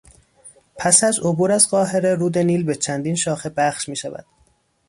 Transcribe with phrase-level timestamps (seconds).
[0.77, 4.25] پس از عبور از قاهره رود نیل به چندین شاخه بخش میشود.